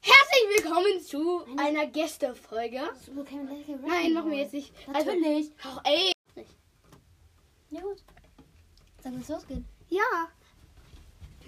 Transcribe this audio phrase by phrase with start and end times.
[0.00, 2.80] Herzlich willkommen zu einer Gästefolge.
[3.86, 4.72] Nein, machen wir jetzt nicht.
[4.92, 5.50] Also, Natürlich.
[5.64, 6.12] Also, ey.
[7.70, 8.02] Ja gut.
[9.02, 9.64] Sollen wir es losgehen?
[9.88, 10.28] Ja.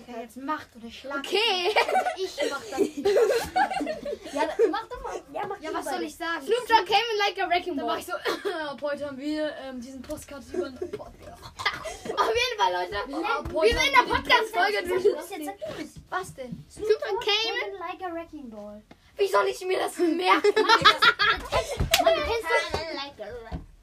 [0.03, 1.19] Okay, jetzt macht oder schlag.
[1.19, 1.75] okay.
[2.17, 2.81] Ich mach das.
[4.33, 5.21] Ja, mach doch mal.
[5.33, 6.43] Ja, mach Ja, was soll ich sagen?
[6.47, 7.87] Snoop Dogg came in like a wrecking ball.
[7.87, 8.13] mach ich so.
[8.69, 10.67] Ab heute haben wir ähm, diesen Podcast über.
[10.67, 12.97] Auf jeden Fall, Leute.
[12.99, 13.17] Ab Wir
[13.55, 14.83] heute sind in der wir- Podcast-Folge.
[14.89, 15.89] Du- jetzt los.
[16.11, 16.65] Was denn?
[16.71, 18.83] Snoop Dogg came Camel Like a Wrecking Ball.
[19.17, 20.19] Wie soll ich mir das merken?
[20.23, 22.81] Mann, du kennst doch...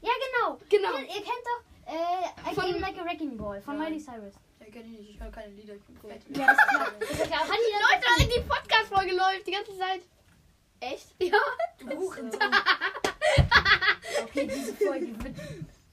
[0.00, 0.58] Ja, genau.
[0.68, 0.96] Genau.
[0.98, 3.78] Ihr, kennt doch äh, I Came Like a Wrecking Ball von.
[3.78, 4.34] Miley Cyrus.
[4.68, 6.20] Ich kenne nicht, ich höre keine Lieder, ich bin fett.
[6.36, 6.92] Ja, ist klar.
[7.00, 7.40] Ist ja klar.
[7.40, 10.02] Hat die Leute, die Podcast-Folge läuft die ganze Zeit.
[10.80, 11.06] Echt?
[11.22, 11.38] Ja.
[11.78, 12.30] Du Huren.
[14.22, 15.36] Okay, diese Folge wird...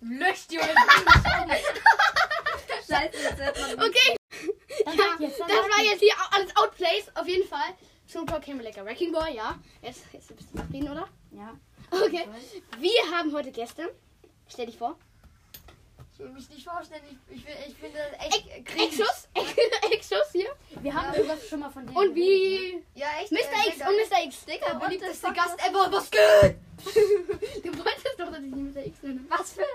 [0.02, 0.68] Löscht die eure
[2.88, 4.18] Scheiße, jetzt hört man Okay.
[4.86, 6.02] Ja, jetzt, das war jetzt.
[6.02, 7.76] hier alles Outplays, auf jeden Fall.
[8.10, 9.58] Snoop Dogg like a wrecking ball, ja.
[9.82, 11.08] Jetzt, jetzt bist du zufrieden, oder?
[11.32, 11.58] Ja.
[11.92, 12.28] Okay.
[12.80, 13.96] Wir haben heute Gäste.
[14.50, 14.98] Stell dich vor.
[16.16, 18.86] Ich will mich nicht vorstellen, ich, ich, ich finde das echt äh, cringe.
[18.88, 19.28] Exus.
[19.92, 20.48] Exus hier.
[20.82, 23.34] Wir haben sowas schon mal von denen Und wie Ja, echt.
[23.34, 23.38] Mr.
[23.40, 24.10] äh, X und.
[24.18, 24.24] Mr.
[24.26, 24.46] X.
[24.46, 25.92] Der what beliebteste Gast ever.
[25.92, 26.56] Was geht?
[27.66, 28.86] Du wolltest doch, dass ich nicht Mr.
[28.86, 29.26] X nenne.
[29.28, 29.60] Was für.
[29.60, 29.68] ne?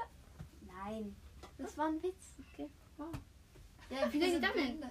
[0.62, 1.16] Nein.
[1.58, 2.32] Das war ein Witz.
[2.54, 2.70] Okay.
[2.96, 3.08] Wow.
[3.90, 4.90] Ja, Wie soll ich sind dann.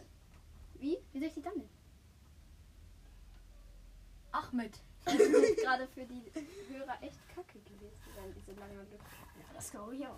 [0.75, 0.99] Wie?
[1.11, 1.69] Wie soll ich die dann nennen?
[4.31, 4.77] Ahmed.
[5.05, 6.23] Das wird gerade für die
[6.71, 9.03] Hörer echt kacke gewesen sein, diese lange Lücke.
[9.37, 10.17] Ja, das glaube ich auch.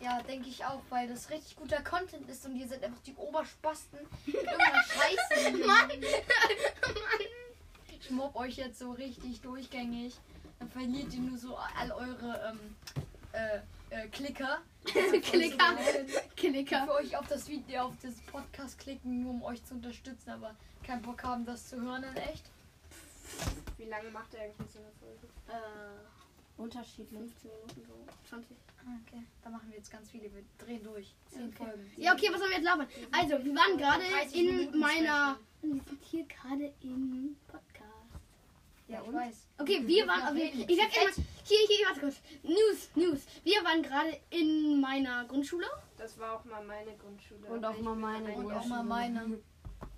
[0.00, 3.14] Ja, denke ich auch, weil das richtig guter Content ist und ihr seid einfach die
[3.14, 3.98] Oberspasten.
[4.26, 5.56] Irgendeiner Scheiße.
[5.66, 5.90] Mann.
[7.88, 10.18] Ich mobb euch jetzt so richtig durchgängig.
[10.58, 12.76] Dann verliert ihr nur so all eure ähm,
[13.32, 13.58] äh,
[13.90, 14.58] äh, Klicker.
[14.84, 15.76] Klicker.
[15.76, 16.84] Die Klicker.
[16.86, 20.54] für euch auf das Video, auf das Podcast klicken, nur um euch zu unterstützen, aber
[20.82, 22.44] keinen Bock haben, das zu hören in echt.
[23.76, 25.26] Wie lange macht er eigentlich so eine Folge?
[25.48, 27.18] Äh, Unterschiedlich.
[27.18, 28.28] 15 Minuten so.
[28.28, 28.56] 20.
[29.06, 30.24] Okay, da machen wir jetzt ganz viele.
[30.24, 31.14] Wir drehen durch.
[31.30, 31.90] Zehn Folgen.
[31.96, 32.86] Ja, okay, was sollen wir jetzt labern?
[33.12, 35.38] Also, wir waren gerade 30 in Minuten meiner.
[35.62, 37.90] Wir sind hier gerade im Podcast.
[38.88, 39.46] Ja, ich weiß.
[39.58, 40.22] Okay, wir waren.
[40.22, 41.24] Also, ich sag immer.
[41.44, 42.20] Hier, hier, warte kurz.
[42.42, 43.26] News, News.
[43.42, 45.66] Wir waren gerade in meiner Grundschule.
[45.96, 47.46] Das war auch mal meine Grundschule.
[47.48, 49.38] Und auch mal meine Und auch mal meine.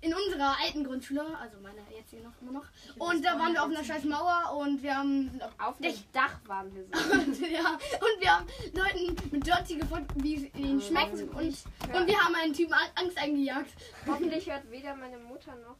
[0.03, 2.65] In unserer alten Grundschule, also meiner jetzigen noch immer noch.
[2.97, 5.29] Und da waren wir auf einer scheiß Mauer und wir haben.
[5.29, 7.13] Sind auf, Auf dem Dach waren wir so.
[7.13, 11.13] und, ja, und wir haben Leuten mit Dirty gefunden, wie es ihnen schmeckt.
[11.13, 13.71] Und, und wir haben einen Typen An- Angst eingejagt.
[14.05, 15.77] Hoffentlich hört weder meine Mutter noch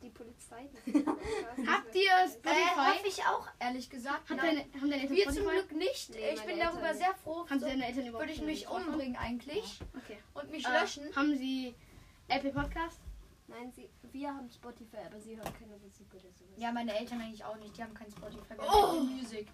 [0.00, 0.68] die Polizei.
[1.66, 2.76] Habt ihr Äh, Spotify?
[2.76, 4.30] hoffe ich auch, ehrlich gesagt.
[4.30, 5.48] Hat deine, haben deine Eltern Wir zum?
[5.48, 6.10] Glück nicht.
[6.10, 7.46] Nee, ich bin darüber Eltern sehr froh.
[7.50, 10.18] Haben So deine Eltern überhaupt würde ich mich umbringen eigentlich Okay.
[10.34, 11.04] und mich Äh, löschen.
[11.16, 11.74] haben sie
[12.28, 13.00] Apple Podcast?
[13.48, 16.56] Nein, sie, wir haben Spotify, aber sie hören keine Musik oder sowas.
[16.56, 17.76] Ja, meine Eltern eigentlich auch nicht.
[17.76, 18.50] Die haben kein Spotify.
[18.58, 18.88] Wir Oh.
[18.98, 19.48] haben Music.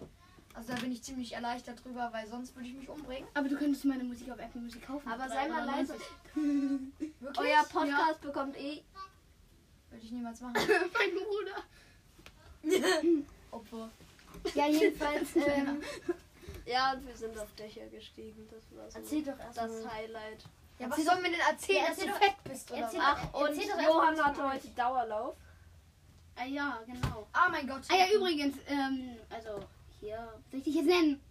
[0.55, 3.27] Also da bin ich ziemlich erleichtert drüber, weil sonst würde ich mich umbringen.
[3.33, 5.07] Aber du könntest meine Musik auf Apple Musik kaufen.
[5.07, 5.95] Aber sei mal leise.
[6.35, 7.37] Wirklich?
[7.39, 8.83] Euer Podcast bekommt eh.
[9.89, 10.55] Würde ich niemals machen.
[10.93, 11.63] mein Bruder.
[13.51, 13.89] Opfer.
[14.55, 15.35] Ja, jedenfalls.
[15.35, 15.81] Ähm,
[16.65, 18.47] Ja, und wir sind auf Dächer gestiegen.
[18.49, 19.93] Das war so erzähl doch erst das mal.
[19.93, 20.45] Highlight.
[20.79, 22.99] Ja, was sollen wir denn erzählen, Ja, dass du erzähl doch- fett bist oder erzähl
[22.99, 23.05] was?
[23.07, 25.35] Ach, und erzähl Johann hatte heute Dauerlauf.
[26.35, 27.27] Ah ja, genau.
[27.31, 27.81] Ah mein Gott.
[27.89, 29.63] Ah ja, übrigens, ähm, also
[29.99, 30.17] hier,
[30.49, 31.21] soll ich dich jetzt nennen?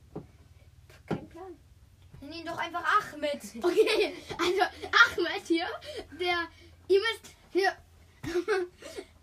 [1.08, 1.56] Kein Plan.
[2.20, 3.42] Nenn ihn doch einfach Ahmed.
[3.64, 5.66] Okay, also Ahmed hier,
[6.20, 6.36] der,
[6.86, 7.72] ihr müsst hier,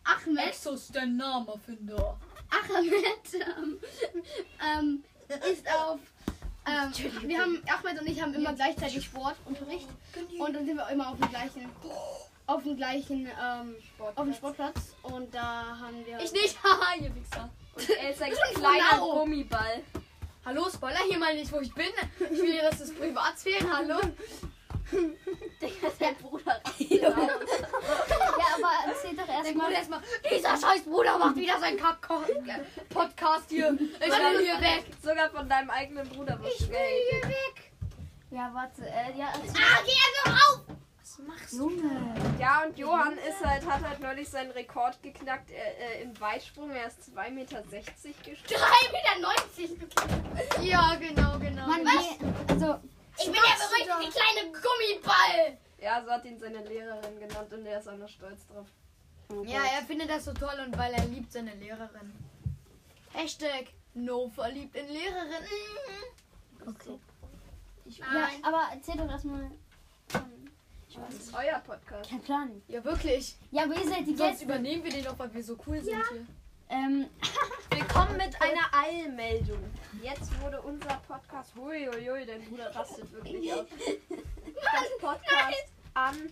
[0.03, 2.19] Ahmed, Exos, der Namenerfinder.
[2.49, 3.79] Ahmed, ähm,
[4.61, 5.03] ähm,
[5.49, 5.99] ist auf,
[6.65, 9.87] ähm, wir haben, Ahmed und ich haben immer gleichzeitig Sportunterricht
[10.39, 11.69] und dann sind wir immer auf dem gleichen,
[12.45, 13.75] auf dem gleichen, ähm,
[14.15, 16.19] auf dem Sportplatz und da haben wir...
[16.19, 16.57] Ich nicht.
[16.63, 17.49] Haha, ihr Wichser.
[17.75, 19.19] Und er ist ein kleiner genau.
[19.19, 19.83] Gummiball.
[20.45, 21.85] Hallo, Spoiler hier mal nicht, wo ich bin.
[22.19, 23.65] Ich will dir, dass das Privatsphäre.
[23.71, 23.99] Hallo.
[25.61, 26.61] Der ist dein Bruder.
[28.39, 29.69] Ja, aber erzähl doch Denk erstmal.
[29.69, 30.01] mal erstmal,
[30.31, 33.77] dieser scheiß Bruder macht wieder seinen Kack-Podcast hier.
[33.77, 34.85] Ich will hier weg.
[35.09, 37.29] Sogar von deinem eigenen Bruder wirst du gehatet.
[37.29, 37.71] weg.
[38.29, 38.85] Ja, warte.
[38.85, 39.29] Äh, ja.
[39.29, 40.61] Ah, geh einfach auf!
[41.01, 42.13] Was machst Junge.
[42.39, 46.69] Ja, und Johann ist halt, hat halt neulich seinen Rekord geknackt äh, äh, im Weitsprung.
[46.69, 48.61] Er ist 2,60 Meter gesprungen.
[49.57, 50.61] 3,90 Meter!
[50.61, 51.65] Ja, genau, genau.
[51.65, 52.79] Mann, wie, also,
[53.17, 55.57] Ich bin der berühmte kleine Gummiball!
[55.79, 58.67] Ja, so hat ihn seine Lehrerin genannt und er ist auch noch stolz drauf.
[59.47, 62.13] Ja, er findet das so toll und weil er liebt seine Lehrerin.
[63.13, 63.65] Hashtag
[64.05, 65.45] no verliebt in Lehrerin.
[66.67, 66.99] okay.
[67.85, 69.43] Ich Ja, aber erzähl doch erstmal.
[70.13, 70.49] Ähm,
[71.07, 72.09] Das ist euer Podcast.
[72.09, 72.61] kein Plan.
[72.67, 73.35] Ja, wirklich.
[73.51, 74.45] Ja, aber ihr seid die Sonst Gäste.
[74.45, 76.25] übernehmen wir den doch, weil wir so cool sind hier.
[76.69, 77.07] Ähm,
[77.71, 79.63] Willkommen mit einer Eilmeldung.
[80.03, 83.65] Jetzt wurde unser Podcast, huiuiui, dein Bruder rastet wirklich aus.
[84.09, 85.65] Das Podcast
[85.95, 86.31] an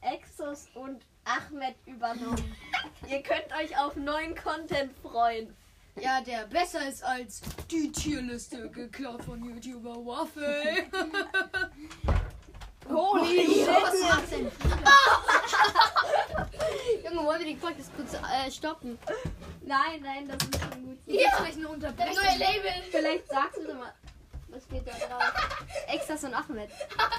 [0.00, 2.56] Exos und Ahmed übernommen.
[3.08, 5.54] Ihr könnt euch auf neuen Content freuen.
[6.00, 10.86] Ja, der besser ist als die Tierliste geklaut von YouTuber Waffel.
[12.88, 14.50] Holy Was macht denn?
[17.04, 18.98] Junge, wollen wir den Podcast kurz äh, stoppen?
[19.64, 20.98] Nein, nein, das ist schon gut.
[21.06, 21.12] so.
[21.12, 22.14] Jetzt vielleicht eine Das Unterbrechung.
[22.16, 22.72] neue Label.
[22.90, 23.92] Vielleicht sagst du doch mal,
[24.48, 25.22] was geht da drauf?
[25.88, 26.70] Exas und Ahmed.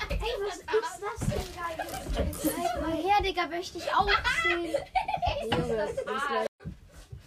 [0.10, 1.66] Hey, was ist das denn da
[2.40, 4.10] Zeig mal her, Digga, möchte ich auch
[4.44, 4.76] sehen.
[5.50, 5.88] Junge,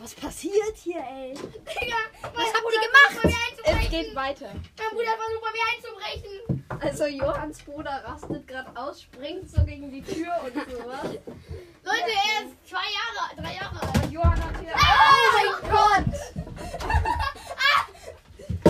[0.07, 1.35] was passiert hier, ey?
[1.35, 3.37] Digga, Was habt ihr gemacht?
[3.65, 4.53] Es geht weiter.
[4.79, 6.65] Mein Bruder versucht, bei mir einzubrechen.
[6.79, 11.03] Also Johanns Bruder rastet gerade aus, springt so gegen die Tür und sowas.
[11.83, 14.13] Leute, er ist zwei Jahre, drei Jahre alt.
[14.13, 14.75] Johann hat hier.
[14.77, 16.15] Oh mein Gott!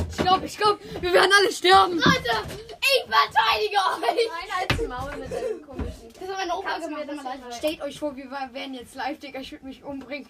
[0.08, 1.96] Ich glaube, ich glaube, wir werden alle sterben.
[1.96, 2.32] Leute,
[2.80, 4.28] ich verteidige euch.
[4.30, 6.12] Nein, als Maul mit deinem komischen.
[6.18, 7.54] Das hat meine Opa gemacht.
[7.58, 9.40] Stellt euch vor, wir werden jetzt live, Digga.
[9.40, 10.26] Ich würde mich umbringen.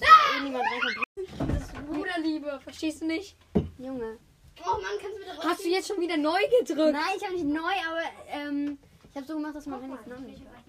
[0.00, 1.88] Eh niemand reinkommt.
[1.88, 3.36] Bruderliebe, verstehst du nicht?
[3.78, 4.18] Junge.
[4.64, 5.44] Oh Mann, kannst du raus?
[5.44, 6.92] Hast du jetzt schon wieder neu gedrückt?
[6.92, 8.78] Nein, ich habe nicht neu, aber ähm,
[9.10, 10.60] ich habe so gemacht, dass man Handys Namen nicht hört.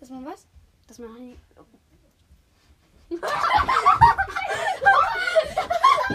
[0.00, 0.46] Dass man was?
[0.86, 1.36] Dass man Handy.
[3.08, 3.16] Äh,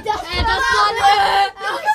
[0.04, 1.52] das war, äh,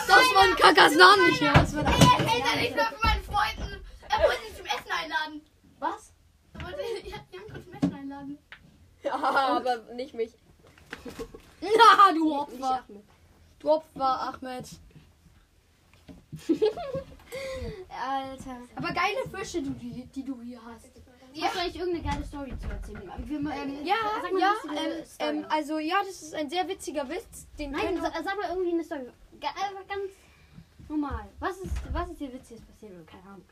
[0.07, 1.53] das war ein Kakas Namen nicht mehr.
[1.53, 3.85] Das war Er hält er nicht mehr von meinen Freunden.
[4.09, 5.41] Er wollte sie zum Essen einladen.
[5.79, 6.13] Was?
[6.55, 6.83] Er wollte
[7.33, 8.39] Janko zum Essen einladen.
[9.35, 10.33] Ja, aber nicht mich.
[11.61, 12.85] Na, du Opfer.
[13.59, 14.69] Du Opfer, Ahmed.
[17.89, 18.59] Alter.
[18.77, 20.91] Aber geile Fische, die, die, die du hier hast.
[21.39, 23.13] Hast du eigentlich irgendeine geile Story zu erzählen?
[23.25, 23.97] Wir, ähm, Ja,
[24.33, 27.47] mal ja, ähm, ähm, also ja, das ist ein sehr witziger Witz.
[27.59, 29.03] Den Nein, sa sag mal irgendwie eine Story.
[29.43, 30.13] Einfach ganz
[30.89, 31.27] normal.
[31.41, 33.07] Was ist, was ist dir Witziges passiert?
[33.07, 33.45] Keine Ahnung.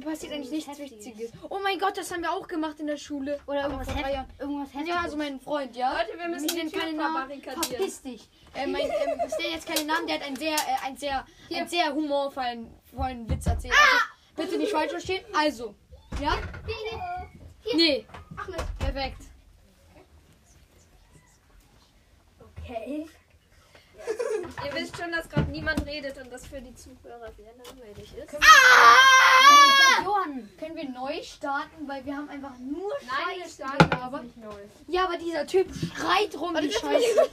[0.00, 1.06] Mir passiert eigentlich nichts Heftiges.
[1.06, 1.30] Witziges.
[1.48, 3.38] Oh mein Gott, das haben wir auch gemacht in der Schule.
[3.46, 4.26] Oder irgendwas, vor drei heft, Jahren.
[4.38, 4.88] irgendwas Heftiges.
[4.88, 5.92] Ja, also mein Freund, ja.
[5.92, 7.42] Leute, wir müssen Ich die nenne Tür keine Namen.
[7.42, 8.28] Verpiss dich.
[8.54, 8.90] Äh, mein, ähm,
[9.26, 12.74] ich nenne jetzt keine Namen, der hat einen sehr, äh, einen sehr, einen sehr humorvollen
[12.96, 13.74] vollen Witz erzählt.
[13.74, 14.04] Also,
[14.36, 15.24] bitte nicht falsch verstehen.
[15.36, 15.74] Also,
[16.20, 16.38] ja?
[17.74, 18.06] Nee,
[18.36, 18.78] Ahmed.
[18.78, 19.22] perfekt.
[22.58, 23.06] Okay.
[24.64, 28.36] Ihr wisst schon, dass gerade niemand redet und das für die Zuhörer sehr langweilig ist.
[30.04, 30.48] Johann.
[30.58, 34.24] Können wir neu starten, weil wir haben einfach nur Nein, wir Scheiße starten gelabert.
[34.24, 34.60] jetzt nicht neu.
[34.88, 37.30] Ja, aber dieser Typ schreit rum wie Scheiße.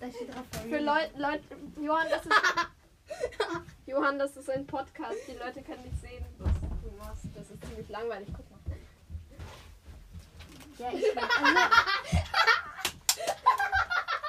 [0.00, 0.44] Da steht drauf.
[0.68, 1.42] Für Leute, Leute,
[1.80, 2.32] Johann, das ist.
[3.86, 5.16] Johann, das ist ein Podcast.
[5.28, 6.52] Die Leute können nicht sehen, was
[6.82, 7.24] du machst.
[7.34, 8.28] Das ist ziemlich langweilig.
[8.34, 8.58] Guck mal.
[10.78, 11.04] Ja, ich.
[11.16, 11.28] Also,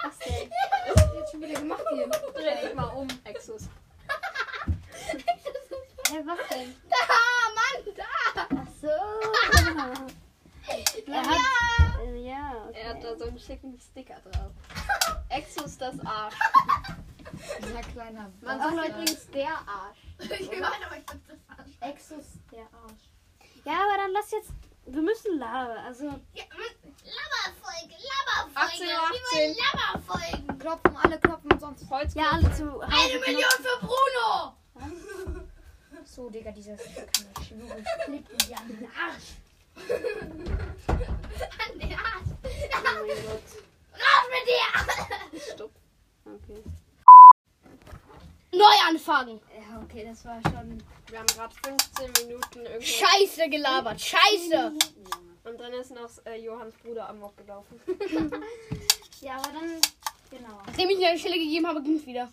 [0.04, 0.52] Was denn?
[0.88, 2.08] Was hast du jetzt schon wieder gemacht hier?
[2.08, 3.64] Dreh dich mal um, Exus.
[6.24, 6.75] Hä, was denn?
[6.90, 6.96] Da,
[7.57, 8.47] Mann, da.
[8.56, 8.88] Ach so.
[11.06, 12.80] Er hat, äh, ja, okay.
[12.80, 14.52] Er hat da so einen schicken Sticker drauf.
[15.30, 16.36] Exus das Arsch.
[17.59, 19.97] Dieser kleiner Man sagt Leute- übrigens der Arsch.
[20.40, 21.71] Ich meine, aber ich fand das falsch.
[21.81, 23.04] Exus, der Arsch.
[23.66, 24.52] Ja, aber dann lass jetzt.
[24.86, 25.78] Wir müssen labern.
[25.86, 26.44] Also, Ja,
[27.04, 28.56] Laberfolge, Laberfolge.
[28.56, 30.59] 18 Uhr, Wir wollen Laberfolgen.
[30.59, 31.90] Klopfen, alle klopfen, sonst.
[31.90, 32.14] Holz.
[32.16, 32.86] ja, alle zu Hause.
[32.88, 34.54] Eine Million für Bruno.
[36.06, 37.86] So, Digga, dieser Sticker kann ich schwören.
[38.07, 39.38] Ich die an den Arsch.
[40.88, 42.30] An den Arsch.
[42.44, 43.48] Oh mein Gott.
[43.94, 45.54] Raus mit dir.
[45.54, 45.72] Stopp.
[46.26, 46.64] Okay.
[48.52, 49.40] Neu anfangen.
[49.56, 50.83] Ja, okay, das war schon.
[51.07, 52.86] Wir haben gerade 15 Minuten irgendwie.
[52.86, 54.00] Scheiße gelabert.
[54.00, 54.74] Scheiße.
[55.45, 57.80] Und dann ist noch äh, Johanns Bruder Amok gelaufen.
[59.22, 59.80] Ja, aber dann.
[60.30, 60.62] Genau.
[60.66, 62.30] Nachdem ich dir eine Stelle gegeben habe, ging es wieder.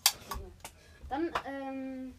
[1.09, 2.15] Dann, ähm.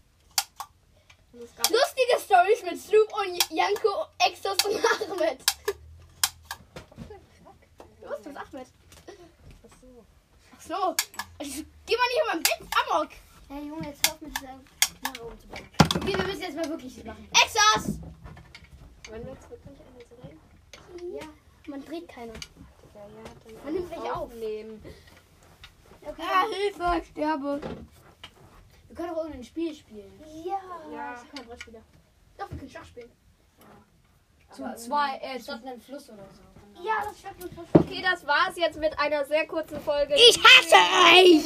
[1.33, 5.39] Lustige Stories mit Sloop und Janko, Exos und Ahmed.
[8.01, 8.67] Was ist das, Ahmed?
[10.53, 10.95] Ach so.
[11.39, 12.61] Also, geh mal nicht über mein Bett,
[12.91, 13.09] Amok.
[13.47, 14.59] Hey Junge, jetzt hör auf mit dieser
[14.99, 15.69] Knarre umzubauen.
[15.95, 17.29] Okay, wir müssen jetzt mal wirklich machen.
[17.31, 17.99] Exos!
[19.09, 21.13] Wenn wir jetzt wirklich eine drehen?
[21.15, 21.27] Ja,
[21.67, 22.33] man dreht keine.
[22.33, 24.21] Ja, ja, dann Man nimmt welche auf.
[24.23, 24.83] aufnehmen.
[26.03, 26.21] Okay.
[26.21, 27.61] Ah, Hilfe, ich sterbe.
[28.91, 30.11] Wir können auch irgendein Spiel spielen.
[30.43, 30.59] Ja.
[30.91, 31.11] Ja.
[31.13, 31.79] Das ist kein Brettspieler.
[32.37, 33.09] Doch, wir können Schach spielen.
[34.51, 36.83] Zum zwei, äh, Statt einem Fluss oder so.
[36.83, 40.13] Ja, das schafft uns Okay, das war's jetzt mit einer sehr kurzen Folge.
[40.15, 41.39] Ich hasse euch!